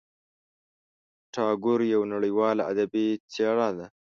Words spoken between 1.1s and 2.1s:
ټاګور یوه